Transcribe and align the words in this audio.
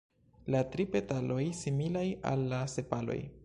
La 0.53 0.61
tri 0.75 0.85
petaloj 0.95 1.45
similaj 1.59 2.05
al 2.33 2.45
la 2.55 2.65
sepaloj. 2.79 3.23